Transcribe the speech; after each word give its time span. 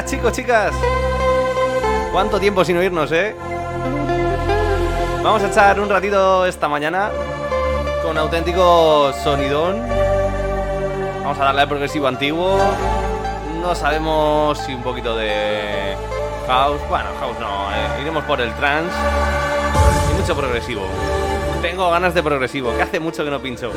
chicos, 0.00 0.32
chicas. 0.32 0.74
¿Cuánto 2.12 2.40
tiempo 2.40 2.64
sin 2.64 2.78
oírnos, 2.78 3.12
eh? 3.12 3.34
Vamos 5.22 5.42
a 5.42 5.48
echar 5.48 5.78
un 5.78 5.88
ratito 5.88 6.46
esta 6.46 6.66
mañana 6.66 7.10
con 8.02 8.16
auténtico 8.16 9.12
sonidón. 9.22 9.86
Vamos 11.22 11.38
a 11.38 11.44
darle 11.44 11.62
al 11.62 11.68
progresivo 11.68 12.06
antiguo. 12.08 12.58
No 13.60 13.74
sabemos 13.74 14.58
si 14.60 14.72
un 14.72 14.82
poquito 14.82 15.14
de 15.14 15.94
house. 16.46 16.80
Bueno, 16.88 17.10
house 17.20 17.38
no, 17.38 17.70
eh. 17.70 18.00
iremos 18.00 18.24
por 18.24 18.40
el 18.40 18.52
trance. 18.54 18.96
Y 20.10 20.20
mucho 20.20 20.34
progresivo. 20.34 20.86
Tengo 21.60 21.90
ganas 21.90 22.14
de 22.14 22.22
progresivo, 22.22 22.74
que 22.74 22.82
hace 22.82 22.98
mucho 22.98 23.24
que 23.24 23.30
no 23.30 23.40
pincho. 23.40 23.70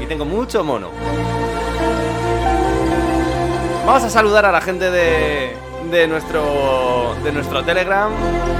Y 0.00 0.06
tengo 0.06 0.24
mucho 0.24 0.64
mono. 0.64 0.88
Vamos 3.86 4.02
a 4.02 4.08
saludar 4.08 4.46
a 4.46 4.50
la 4.52 4.62
gente 4.62 4.90
de, 4.90 5.54
de 5.90 6.08
nuestro 6.08 7.14
de 7.22 7.30
nuestro 7.32 7.62
Telegram, 7.62 8.10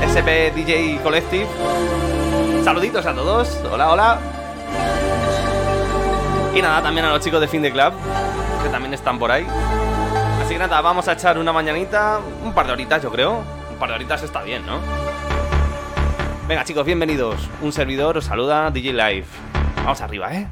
SP 0.05 0.53
DJ 0.55 1.01
Collective. 1.03 1.47
Saluditos 2.63 3.07
a 3.07 3.15
todos. 3.15 3.59
Hola, 3.73 3.91
hola. 3.91 4.19
Y 6.55 6.61
nada, 6.61 6.83
también 6.83 7.07
a 7.07 7.11
los 7.11 7.21
chicos 7.21 7.41
de 7.41 7.49
Fin 7.49 7.63
de 7.63 7.73
Club, 7.73 7.95
que 8.63 8.69
también 8.69 8.93
están 8.93 9.19
por 9.19 9.33
ahí. 9.33 9.47
Así 10.43 10.53
que 10.53 10.59
nada, 10.59 10.83
vamos 10.83 11.09
a 11.09 11.13
echar 11.13 11.39
una 11.39 11.55
mañanita, 11.55 12.21
un 12.45 12.53
par 12.53 12.67
de 12.67 12.75
horitas 12.75 13.03
yo 13.03 13.11
creo. 13.11 13.43
Un 13.73 13.79
par 13.79 13.89
de 13.89 13.95
horitas 13.95 14.23
está 14.23 14.43
bien, 14.43 14.65
¿no? 14.67 14.79
Venga 16.47 16.65
chicos, 16.65 16.85
bienvenidos. 16.85 17.49
Un 17.63 17.73
servidor 17.73 18.19
os 18.19 18.27
saluda 18.27 18.71
DJ 18.71 18.93
Live. 18.93 19.27
Vamos 19.77 20.03
arriba, 20.03 20.35
¿eh? 20.35 20.47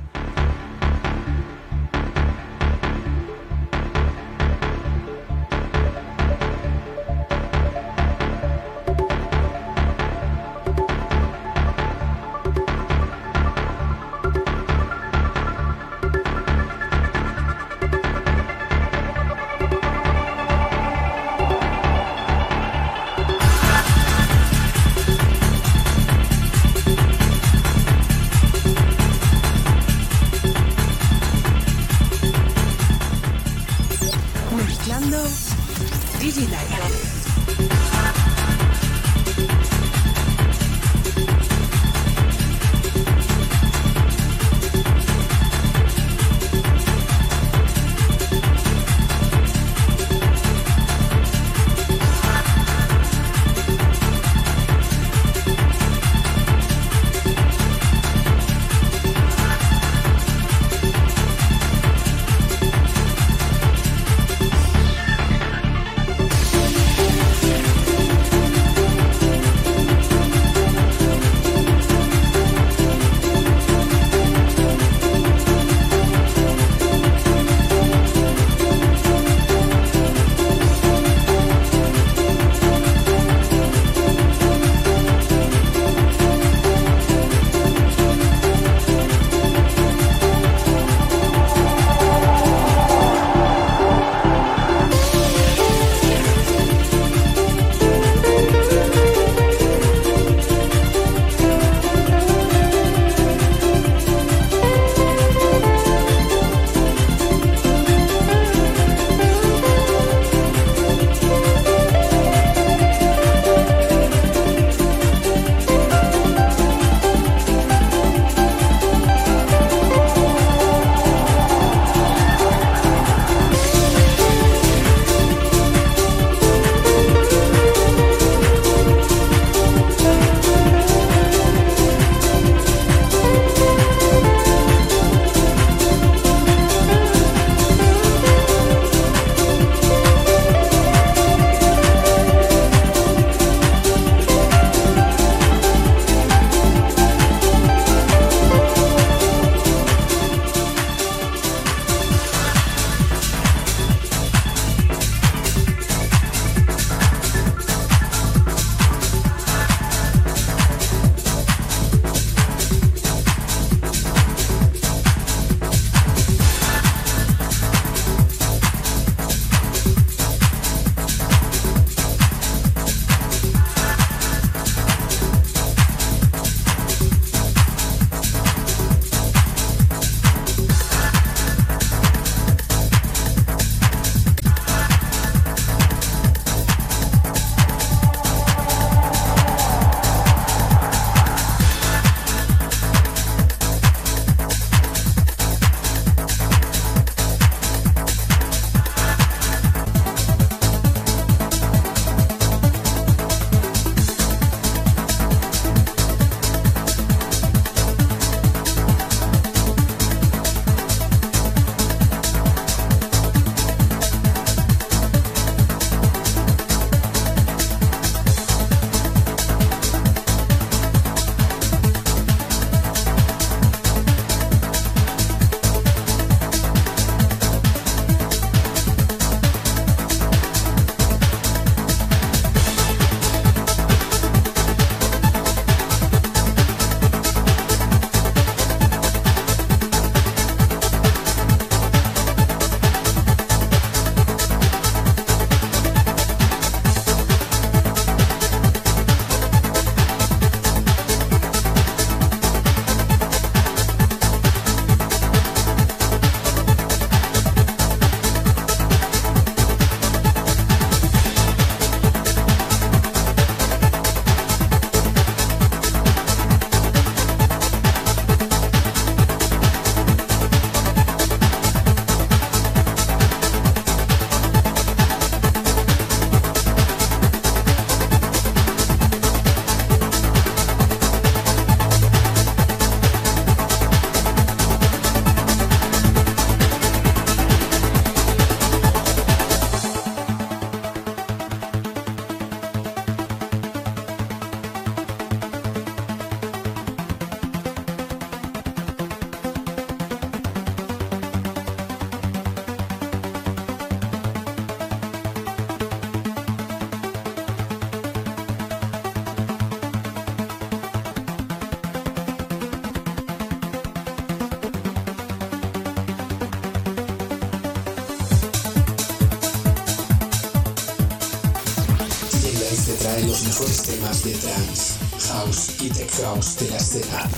Y 325.83 325.89
de 325.89 326.71
la 326.71 326.77
escena. 326.77 327.29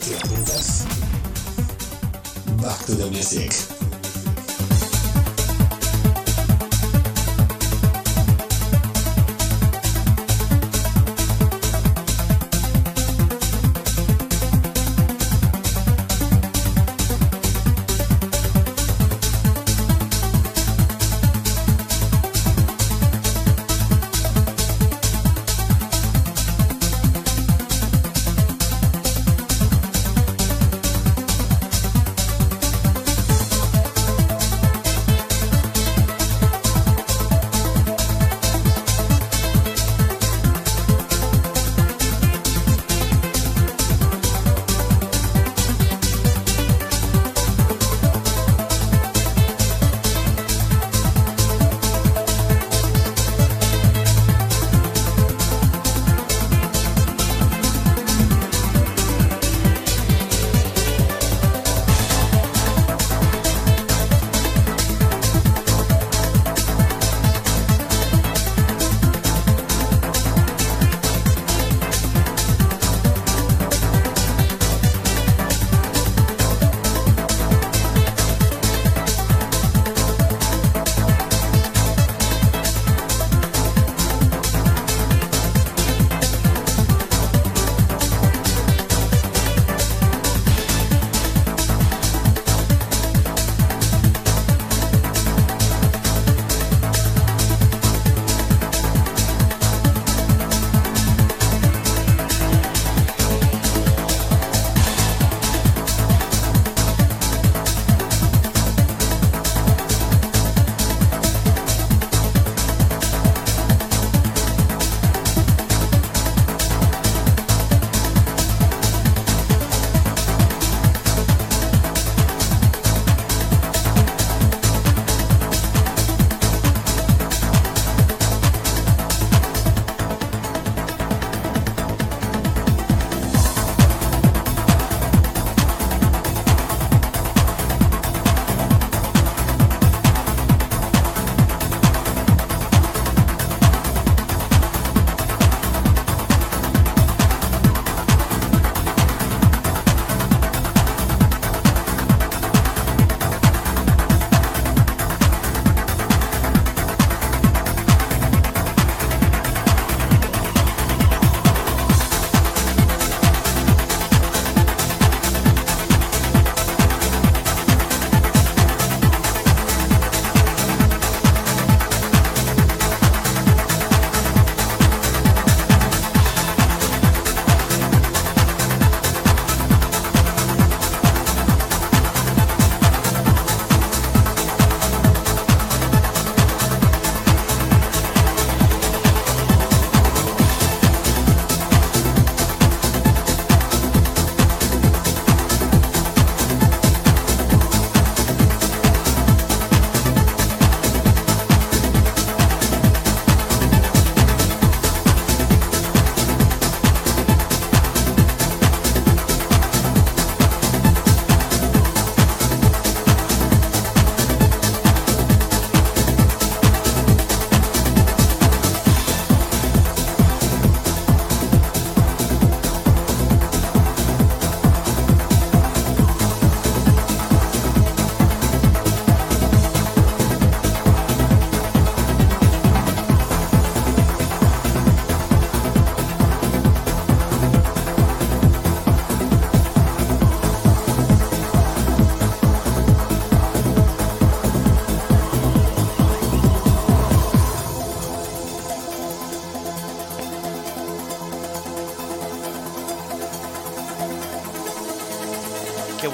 ¿Te? 0.00 0.86
Back 2.62 2.86
to 2.86 2.94
the 2.94 3.10
music. 3.10 3.81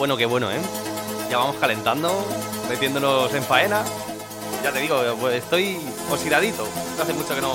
Bueno, 0.09 0.17
qué 0.17 0.25
bueno, 0.25 0.51
¿eh? 0.51 0.61
Ya 1.29 1.37
vamos 1.37 1.57
calentando, 1.57 2.25
metiéndonos 2.67 3.35
en 3.35 3.43
faena. 3.43 3.85
Ya 4.65 4.73
te 4.73 4.79
digo, 4.79 5.03
pues 5.21 5.35
estoy 5.35 5.79
oxidadito. 6.11 6.67
Hace 6.99 7.13
mucho 7.13 7.35
que 7.35 7.43
no, 7.43 7.53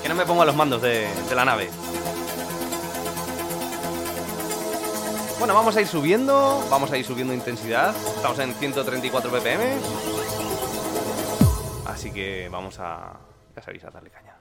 que 0.00 0.08
no 0.08 0.14
me 0.14 0.24
pongo 0.24 0.42
a 0.42 0.44
los 0.44 0.54
mandos 0.54 0.80
de, 0.80 1.08
de 1.28 1.34
la 1.34 1.44
nave. 1.44 1.70
Bueno, 5.40 5.54
vamos 5.54 5.74
a 5.74 5.80
ir 5.80 5.88
subiendo, 5.88 6.64
vamos 6.70 6.92
a 6.92 6.98
ir 6.98 7.04
subiendo 7.04 7.34
intensidad. 7.34 7.96
Estamos 7.96 8.38
en 8.38 8.54
134 8.54 9.28
ppm. 9.32 9.64
Así 11.86 12.12
que 12.12 12.48
vamos 12.48 12.78
a, 12.78 13.18
ya 13.56 13.62
sabéis, 13.62 13.82
a 13.82 13.90
darle 13.90 14.10
caña. 14.10 14.36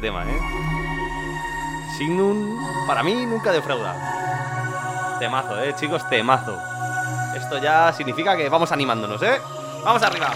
Este 0.00 0.06
tema, 0.06 0.24
¿eh? 0.24 0.40
Signum, 1.98 2.58
para 2.86 3.02
mí, 3.02 3.26
nunca 3.26 3.52
defrauda. 3.52 3.94
Temazo, 5.18 5.62
¿eh, 5.62 5.74
chicos? 5.78 6.08
Temazo. 6.08 6.58
Esto 7.36 7.58
ya 7.58 7.92
significa 7.92 8.34
que 8.34 8.48
vamos 8.48 8.72
animándonos, 8.72 9.22
¿eh? 9.22 9.38
¡Vamos 9.84 10.02
arriba! 10.02 10.32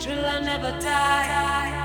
True, 0.00 0.14
I 0.14 0.40
never 0.40 0.70
die. 0.80 1.79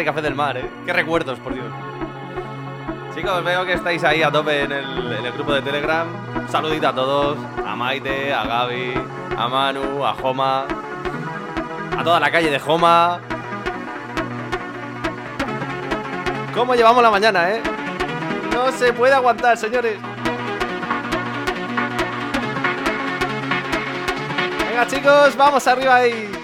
Este 0.00 0.10
café 0.10 0.22
del 0.22 0.34
mar, 0.34 0.56
¿eh? 0.56 0.70
Qué 0.86 0.94
recuerdos, 0.94 1.38
por 1.40 1.52
Dios. 1.52 1.66
Chicos, 3.14 3.44
veo 3.44 3.66
que 3.66 3.74
estáis 3.74 4.02
ahí 4.02 4.22
a 4.22 4.30
tope 4.30 4.62
en 4.62 4.72
el, 4.72 5.12
en 5.12 5.26
el 5.26 5.32
grupo 5.32 5.52
de 5.52 5.60
Telegram. 5.60 6.08
Un 6.34 6.48
saludito 6.48 6.88
a 6.88 6.94
todos. 6.94 7.36
A 7.66 7.76
Maite, 7.76 8.32
a 8.32 8.44
Gaby, 8.44 8.94
a 9.36 9.48
Manu, 9.48 10.02
a 10.06 10.14
Joma. 10.14 10.64
A 11.98 12.02
toda 12.02 12.18
la 12.18 12.30
calle 12.30 12.50
de 12.50 12.58
Joma. 12.58 13.20
¿Cómo 16.54 16.74
llevamos 16.74 17.02
la 17.02 17.10
mañana, 17.10 17.50
eh? 17.50 17.62
No 18.54 18.72
se 18.72 18.94
puede 18.94 19.12
aguantar, 19.12 19.58
señores. 19.58 19.98
Venga, 24.66 24.86
chicos, 24.86 25.36
vamos 25.36 25.66
arriba 25.66 25.96
ahí. 25.96 26.39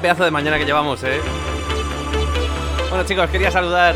Pedazo 0.00 0.24
de 0.24 0.30
mañana 0.30 0.56
que 0.58 0.64
llevamos, 0.64 1.02
¿eh? 1.04 1.20
Bueno, 2.88 3.04
chicos, 3.04 3.28
quería 3.28 3.50
saludar 3.50 3.94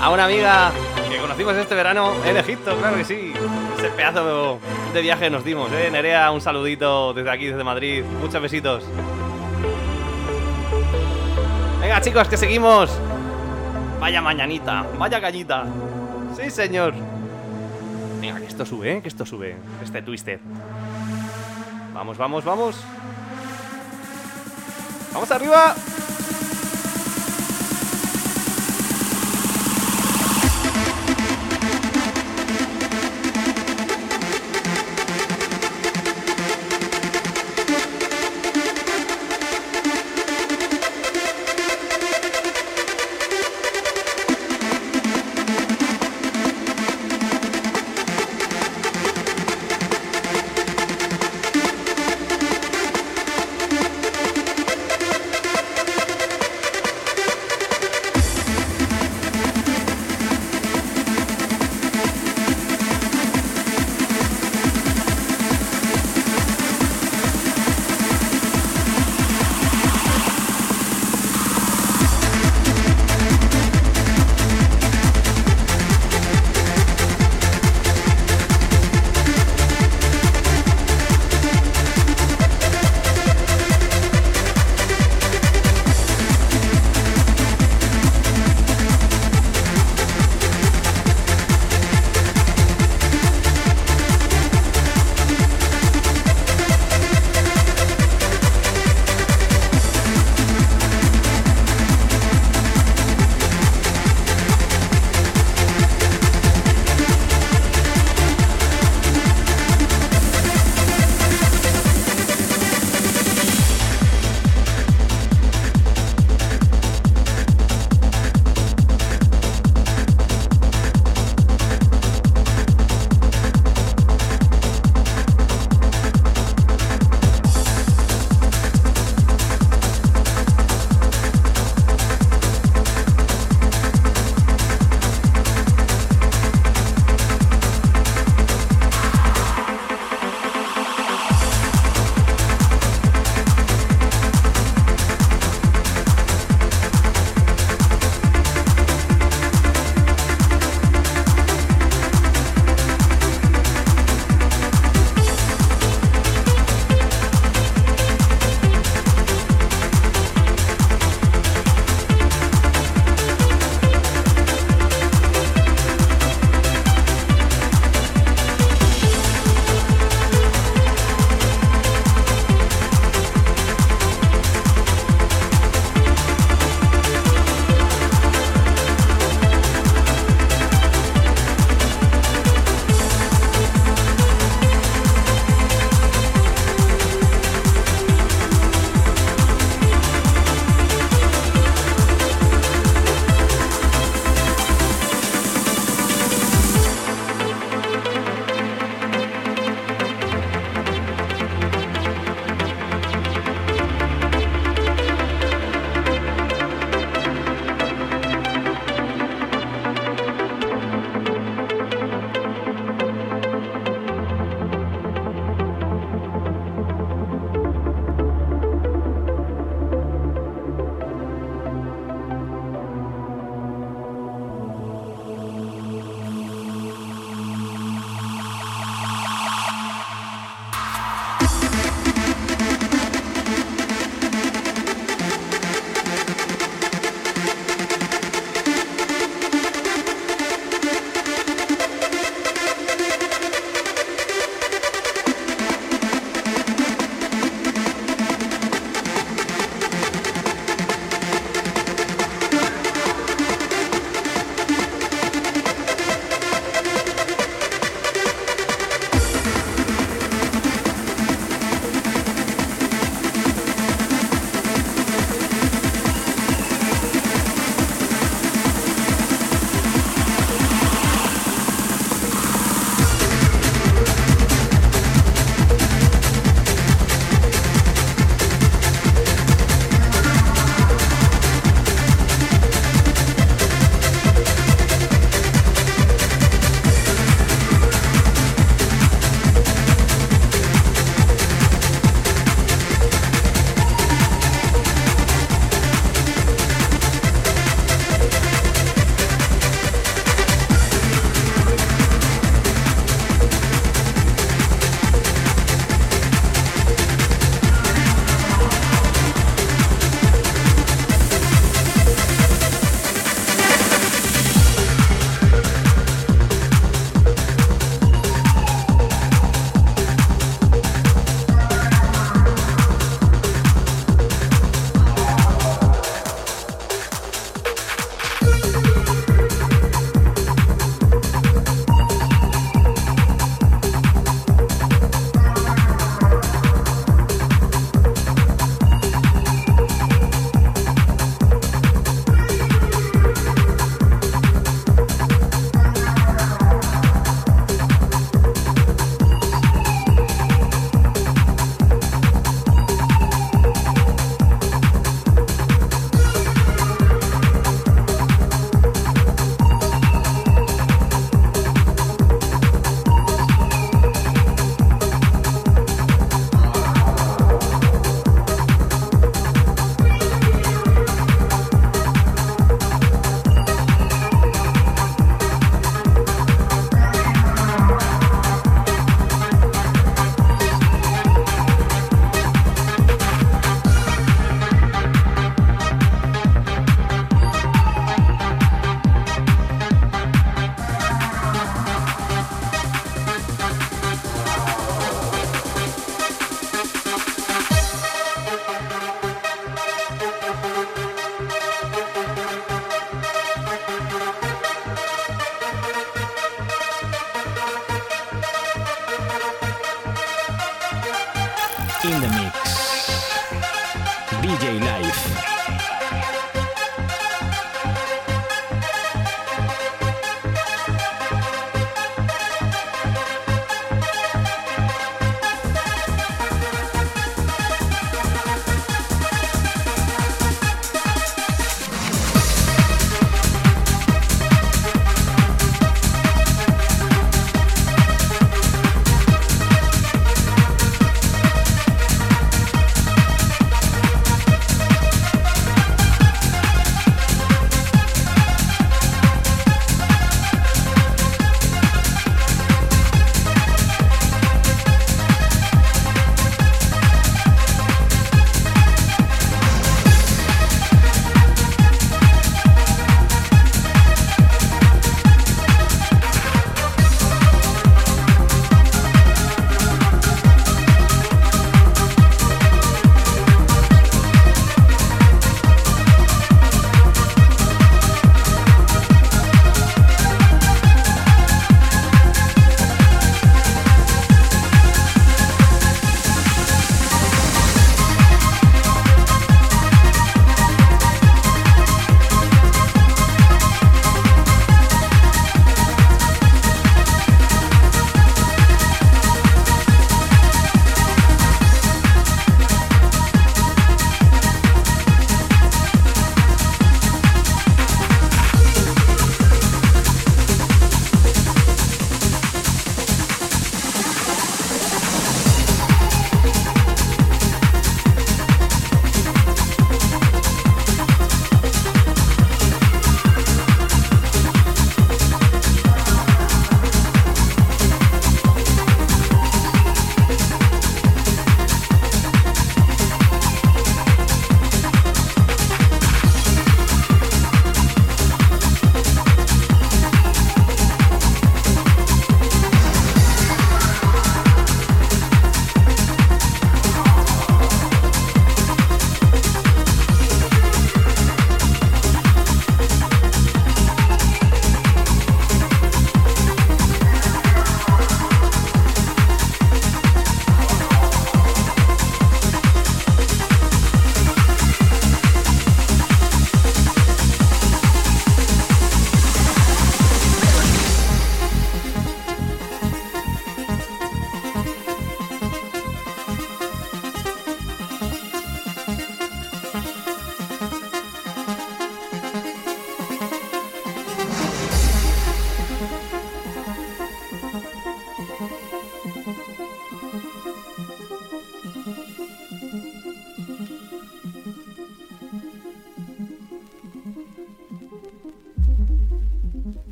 a 0.00 0.10
una 0.10 0.24
amiga 0.24 0.72
que 1.10 1.18
conocimos 1.18 1.54
este 1.56 1.74
verano 1.74 2.14
en 2.24 2.38
Egipto, 2.38 2.74
claro 2.78 2.96
que 2.96 3.04
sí. 3.04 3.34
Ese 3.78 3.90
pedazo 3.90 4.58
de 4.94 5.02
viaje 5.02 5.28
nos 5.28 5.44
dimos, 5.44 5.70
¿eh? 5.72 5.90
Nerea, 5.92 6.30
un 6.30 6.40
saludito 6.40 7.12
desde 7.12 7.30
aquí, 7.30 7.46
desde 7.48 7.62
Madrid. 7.62 8.02
Muchos 8.22 8.40
besitos. 8.40 8.82
Venga, 11.80 12.00
chicos, 12.00 12.28
que 12.28 12.38
seguimos. 12.38 12.90
Vaya 14.00 14.22
mañanita, 14.22 14.86
vaya 14.98 15.20
cañita. 15.20 15.66
Sí, 16.34 16.50
señor. 16.50 16.94
Venga, 18.22 18.40
que 18.40 18.46
esto 18.46 18.64
sube, 18.64 18.96
¿eh? 18.96 19.02
Que 19.02 19.08
esto 19.08 19.26
sube. 19.26 19.54
Este 19.82 20.00
twisted. 20.00 20.40
Vamos, 21.92 22.16
vamos, 22.16 22.42
vamos. 22.42 22.82
¡Vamos 25.32 25.40
arriba! 25.40 25.91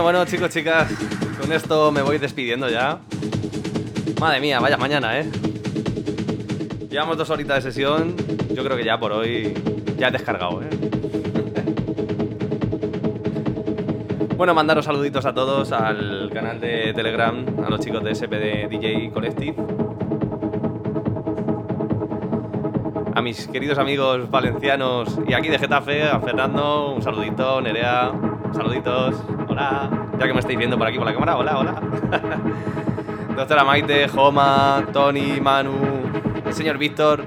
Bueno, 0.00 0.18
bueno, 0.18 0.30
chicos, 0.30 0.48
chicas, 0.48 0.90
con 1.38 1.52
esto 1.52 1.92
me 1.92 2.00
voy 2.00 2.16
despidiendo 2.16 2.70
ya. 2.70 3.00
Madre 4.18 4.40
mía, 4.40 4.58
vaya 4.58 4.78
mañana, 4.78 5.20
¿eh? 5.20 5.30
Llevamos 6.88 7.18
dos 7.18 7.28
horitas 7.28 7.62
de 7.62 7.70
sesión. 7.70 8.16
Yo 8.54 8.64
creo 8.64 8.78
que 8.78 8.84
ya 8.84 8.98
por 8.98 9.12
hoy 9.12 9.52
ya 9.98 10.08
he 10.08 10.10
descargado, 10.10 10.62
¿eh? 10.62 10.70
Bueno, 14.38 14.54
mandaros 14.54 14.86
saluditos 14.86 15.26
a 15.26 15.34
todos 15.34 15.70
al 15.70 16.30
canal 16.32 16.62
de 16.62 16.94
Telegram, 16.94 17.44
a 17.62 17.68
los 17.68 17.80
chicos 17.80 18.02
de 18.02 18.14
SPD 18.14 18.70
DJ 18.70 19.10
Collective. 19.12 19.54
A 23.14 23.20
mis 23.20 23.46
queridos 23.48 23.76
amigos 23.76 24.30
valencianos 24.30 25.18
y 25.28 25.34
aquí 25.34 25.48
de 25.48 25.58
Getafe, 25.58 26.04
a 26.04 26.18
Fernando, 26.20 26.94
un 26.94 27.02
saludito, 27.02 27.60
Nerea, 27.60 28.12
saluditos, 28.54 29.22
hola, 29.48 29.89
ya 30.20 30.26
que 30.26 30.34
me 30.34 30.40
estáis 30.40 30.58
viendo 30.58 30.76
por 30.76 30.86
aquí 30.86 30.98
por 30.98 31.06
la 31.06 31.14
cámara, 31.14 31.38
hola, 31.38 31.58
hola. 31.58 31.80
Doctora 33.36 33.64
Maite, 33.64 34.06
Joma, 34.06 34.84
Tony, 34.92 35.40
Manu, 35.40 35.72
el 36.44 36.52
señor 36.52 36.76
Víctor, 36.76 37.24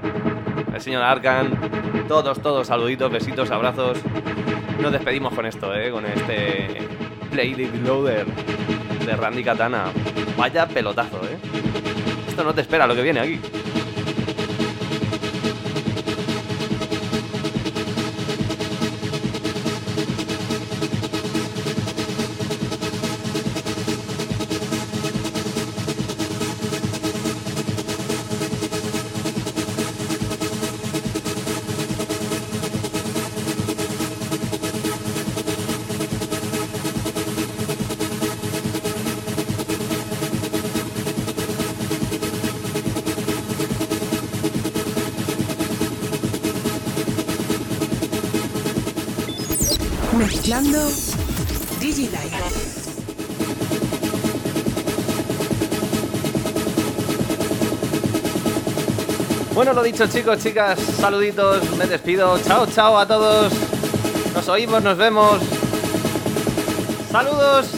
el 0.72 0.80
señor 0.80 1.02
Arkan, 1.02 2.06
todos, 2.06 2.40
todos, 2.40 2.68
saluditos, 2.68 3.10
besitos, 3.10 3.50
abrazos. 3.50 3.98
Nos 4.80 4.92
despedimos 4.92 5.34
con 5.34 5.44
esto, 5.44 5.74
¿eh? 5.74 5.90
con 5.90 6.06
este 6.06 6.86
Play 7.32 7.68
Loader 7.84 8.26
de 8.26 9.16
Randy 9.16 9.42
Katana. 9.42 9.86
Vaya 10.36 10.68
pelotazo, 10.68 11.20
¿eh? 11.24 11.36
Esto 12.28 12.44
no 12.44 12.54
te 12.54 12.60
espera 12.60 12.86
lo 12.86 12.94
que 12.94 13.02
viene 13.02 13.18
aquí. 13.18 13.40
Lo 59.74 59.82
dicho, 59.82 60.06
chicos, 60.06 60.38
chicas, 60.38 60.78
saluditos, 60.78 61.68
me 61.76 61.86
despido. 61.86 62.38
Chao, 62.38 62.66
chao 62.66 62.96
a 62.96 63.06
todos. 63.06 63.52
Nos 64.32 64.48
oímos, 64.48 64.82
nos 64.82 64.96
vemos. 64.96 65.40
Saludos. 67.10 67.73